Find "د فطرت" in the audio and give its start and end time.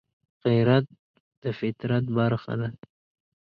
1.43-2.05